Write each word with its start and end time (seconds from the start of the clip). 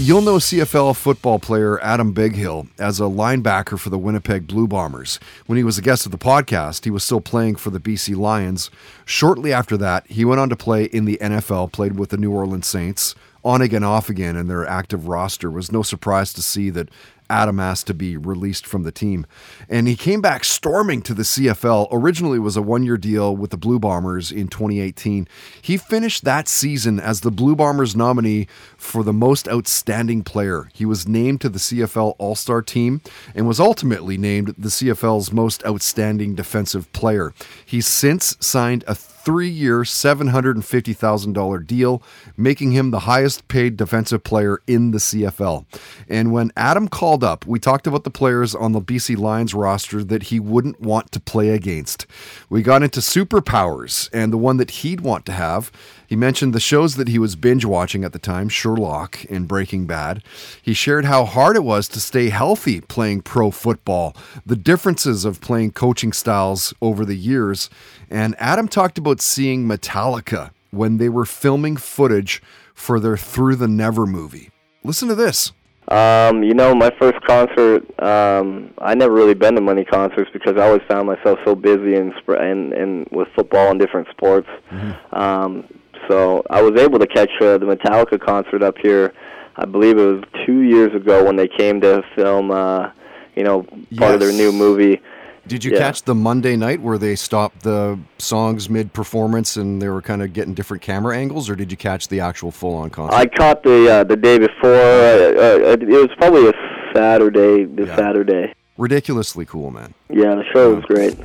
You'll 0.00 0.22
know 0.22 0.36
CFL 0.36 0.94
football 0.94 1.40
player 1.40 1.82
Adam 1.82 2.14
Bighill 2.14 2.68
as 2.78 3.00
a 3.00 3.04
linebacker 3.04 3.76
for 3.80 3.90
the 3.90 3.98
Winnipeg 3.98 4.46
Blue 4.46 4.68
Bombers. 4.68 5.18
When 5.46 5.56
he 5.56 5.64
was 5.64 5.76
a 5.76 5.82
guest 5.82 6.06
of 6.06 6.12
the 6.12 6.18
podcast, 6.18 6.84
he 6.84 6.90
was 6.92 7.02
still 7.02 7.20
playing 7.20 7.56
for 7.56 7.70
the 7.70 7.80
BC 7.80 8.16
Lions. 8.16 8.70
Shortly 9.04 9.52
after 9.52 9.76
that, 9.78 10.06
he 10.06 10.24
went 10.24 10.40
on 10.40 10.50
to 10.50 10.56
play 10.56 10.84
in 10.84 11.04
the 11.04 11.18
NFL, 11.20 11.72
played 11.72 11.98
with 11.98 12.10
the 12.10 12.16
New 12.16 12.30
Orleans 12.30 12.68
Saints, 12.68 13.16
on 13.44 13.60
again, 13.60 13.82
off 13.82 14.08
again 14.08 14.36
in 14.36 14.46
their 14.46 14.64
active 14.64 15.08
roster. 15.08 15.50
Was 15.50 15.72
no 15.72 15.82
surprise 15.82 16.32
to 16.34 16.42
see 16.42 16.70
that 16.70 16.90
Adam 17.30 17.60
asked 17.60 17.86
to 17.88 17.94
be 17.94 18.16
released 18.16 18.66
from 18.66 18.82
the 18.82 18.92
team. 18.92 19.26
And 19.68 19.86
he 19.86 19.96
came 19.96 20.20
back 20.20 20.44
storming 20.44 21.02
to 21.02 21.14
the 21.14 21.22
CFL. 21.22 21.88
Originally, 21.90 22.38
was 22.38 22.56
a 22.56 22.62
one 22.62 22.84
year 22.84 22.96
deal 22.96 23.36
with 23.36 23.50
the 23.50 23.56
Blue 23.56 23.78
Bombers 23.78 24.32
in 24.32 24.48
2018. 24.48 25.28
He 25.60 25.76
finished 25.76 26.24
that 26.24 26.48
season 26.48 26.98
as 26.98 27.20
the 27.20 27.30
Blue 27.30 27.54
Bombers 27.54 27.94
nominee 27.94 28.46
for 28.76 29.02
the 29.02 29.12
most 29.12 29.48
outstanding 29.48 30.22
player. 30.22 30.68
He 30.72 30.84
was 30.84 31.06
named 31.06 31.40
to 31.42 31.48
the 31.48 31.58
CFL 31.58 32.14
All 32.18 32.34
Star 32.34 32.62
team 32.62 33.00
and 33.34 33.46
was 33.46 33.60
ultimately 33.60 34.16
named 34.16 34.54
the 34.56 34.68
CFL's 34.68 35.32
most 35.32 35.64
outstanding 35.66 36.34
defensive 36.34 36.90
player. 36.92 37.32
He's 37.64 37.86
since 37.86 38.36
signed 38.40 38.84
a 38.86 38.94
three 39.28 39.50
year, 39.50 39.80
$750,000 39.80 41.66
deal, 41.66 42.02
making 42.34 42.72
him 42.72 42.90
the 42.90 43.00
highest 43.00 43.46
paid 43.46 43.76
defensive 43.76 44.24
player 44.24 44.62
in 44.66 44.90
the 44.90 44.96
CFL. 44.96 45.66
And 46.08 46.32
when 46.32 46.50
Adam 46.56 46.88
called 46.88 47.22
up, 47.22 47.44
we 47.46 47.58
talked 47.58 47.86
about 47.86 48.04
the 48.04 48.10
players 48.10 48.54
on 48.54 48.72
the 48.72 48.80
BC 48.80 49.18
Lions 49.18 49.52
roster 49.52 50.02
that 50.02 50.22
he 50.22 50.40
wouldn't 50.40 50.80
want 50.80 51.12
to 51.12 51.20
play 51.20 51.50
against. 51.50 52.06
We 52.48 52.62
got 52.62 52.82
into 52.82 53.00
superpowers 53.00 54.08
and 54.14 54.32
the 54.32 54.38
one 54.38 54.56
that 54.56 54.70
he'd 54.70 55.02
want 55.02 55.26
to 55.26 55.32
have. 55.32 55.70
He 56.08 56.16
mentioned 56.16 56.54
the 56.54 56.58
shows 56.58 56.94
that 56.94 57.08
he 57.08 57.18
was 57.18 57.36
binge 57.36 57.66
watching 57.66 58.02
at 58.02 58.14
the 58.14 58.18
time, 58.18 58.48
Sherlock 58.48 59.26
and 59.28 59.46
Breaking 59.46 59.86
Bad. 59.86 60.22
He 60.62 60.72
shared 60.72 61.04
how 61.04 61.26
hard 61.26 61.54
it 61.54 61.64
was 61.64 61.86
to 61.88 62.00
stay 62.00 62.30
healthy 62.30 62.80
playing 62.80 63.20
pro 63.20 63.50
football, 63.50 64.16
the 64.46 64.56
differences 64.56 65.26
of 65.26 65.42
playing 65.42 65.72
coaching 65.72 66.14
styles 66.14 66.72
over 66.80 67.04
the 67.04 67.14
years. 67.14 67.68
And 68.08 68.34
Adam 68.38 68.68
talked 68.68 68.96
about 68.96 69.17
seeing 69.20 69.66
Metallica 69.66 70.50
when 70.70 70.98
they 70.98 71.08
were 71.08 71.24
filming 71.24 71.76
footage 71.76 72.42
for 72.74 73.00
their 73.00 73.16
Through 73.16 73.56
the 73.56 73.68
Never 73.68 74.06
movie. 74.06 74.50
Listen 74.84 75.08
to 75.08 75.14
this. 75.14 75.52
Um, 75.88 76.42
you 76.42 76.52
know, 76.52 76.74
my 76.74 76.90
first 77.00 77.18
concert, 77.26 77.82
um, 78.02 78.74
I 78.78 78.94
never 78.94 79.14
really 79.14 79.34
been 79.34 79.54
to 79.54 79.62
many 79.62 79.84
concerts 79.84 80.30
because 80.32 80.58
I 80.58 80.66
always 80.66 80.82
found 80.86 81.06
myself 81.06 81.38
so 81.46 81.54
busy 81.54 81.94
and 81.94 82.12
and, 82.28 82.72
and 82.74 83.08
with 83.10 83.28
football 83.34 83.70
and 83.70 83.80
different 83.80 84.08
sports. 84.08 84.48
Mm-hmm. 84.70 85.14
Um, 85.14 85.64
so 86.08 86.42
I 86.50 86.60
was 86.60 86.78
able 86.80 86.98
to 86.98 87.06
catch 87.06 87.30
uh, 87.40 87.56
the 87.56 87.66
Metallica 87.66 88.20
concert 88.20 88.62
up 88.62 88.76
here. 88.78 89.14
I 89.56 89.64
believe 89.64 89.98
it 89.98 90.04
was 90.04 90.24
two 90.46 90.60
years 90.60 90.94
ago 90.94 91.24
when 91.24 91.36
they 91.36 91.48
came 91.48 91.80
to 91.80 92.02
film, 92.14 92.50
uh, 92.50 92.90
you 93.34 93.42
know, 93.42 93.62
part 93.62 93.82
yes. 93.90 94.14
of 94.14 94.20
their 94.20 94.32
new 94.32 94.52
movie. 94.52 95.00
Did 95.48 95.64
you 95.64 95.72
yeah. 95.72 95.78
catch 95.78 96.02
the 96.02 96.14
Monday 96.14 96.56
night 96.56 96.82
where 96.82 96.98
they 96.98 97.16
stopped 97.16 97.62
the 97.62 97.98
songs 98.18 98.68
mid 98.68 98.92
performance 98.92 99.56
and 99.56 99.80
they 99.80 99.88
were 99.88 100.02
kind 100.02 100.22
of 100.22 100.34
getting 100.34 100.52
different 100.52 100.82
camera 100.82 101.16
angles, 101.16 101.48
or 101.48 101.56
did 101.56 101.70
you 101.70 101.78
catch 101.78 102.08
the 102.08 102.20
actual 102.20 102.50
full 102.50 102.74
on 102.74 102.90
concert? 102.90 103.16
I 103.16 103.24
caught 103.26 103.62
the 103.62 103.90
uh, 103.90 104.04
the 104.04 104.16
day 104.16 104.38
before. 104.38 104.74
Uh, 104.74 104.74
uh, 104.74 105.78
it 105.80 105.88
was 105.88 106.10
probably 106.18 106.48
a 106.48 106.52
Saturday. 106.94 107.64
The 107.64 107.86
yeah. 107.86 107.96
Saturday. 107.96 108.52
Ridiculously 108.76 109.46
cool, 109.46 109.70
man. 109.70 109.94
Yeah, 110.10 110.34
the 110.34 110.44
show 110.52 110.74
was 110.74 110.84
great. 110.84 111.16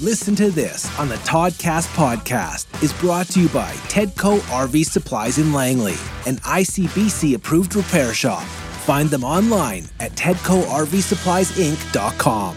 Listen 0.00 0.34
to 0.36 0.50
this 0.50 0.98
on 0.98 1.08
the 1.08 1.16
Toddcast 1.16 1.94
podcast 1.94 2.82
is 2.82 2.92
brought 2.94 3.26
to 3.28 3.40
you 3.40 3.48
by 3.48 3.72
Tedco 3.88 4.40
RV 4.40 4.84
Supplies 4.84 5.38
in 5.38 5.52
Langley, 5.52 5.94
an 6.26 6.36
ICBC 6.36 7.34
approved 7.34 7.76
repair 7.76 8.12
shop. 8.12 8.42
Find 8.42 9.08
them 9.08 9.22
online 9.24 9.88
at 10.00 10.12
TedcoRVSuppliesInc.com. 10.12 12.56